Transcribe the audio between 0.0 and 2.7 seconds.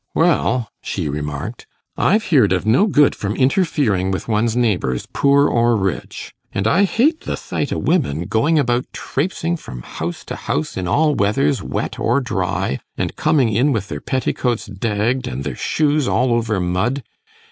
'Well,' she remarked, 'I've heared of